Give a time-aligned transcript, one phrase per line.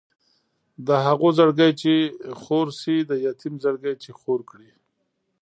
[0.87, 1.93] د هغو زړګی چې
[2.41, 4.71] خور شي د یتیم زړګی چې خور کړي.